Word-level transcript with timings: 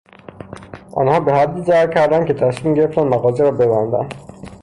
آنها 0.95 1.19
به 1.19 1.33
حدی 1.33 1.61
ضرر 1.61 1.93
کردند 1.93 2.25
که 2.27 2.33
تصمیم 2.33 2.73
گرفتند 2.73 3.05
مغازه 3.13 3.43
را 3.43 3.51
ببندند. 3.51 4.13